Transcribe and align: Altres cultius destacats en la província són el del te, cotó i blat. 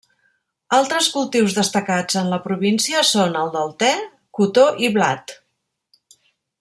Altres 0.75 1.09
cultius 1.17 1.57
destacats 1.57 2.17
en 2.21 2.31
la 2.33 2.39
província 2.47 3.03
són 3.11 3.37
el 3.43 3.53
del 3.57 3.77
te, 3.85 3.93
cotó 4.39 4.65
i 4.89 4.91
blat. 4.97 5.37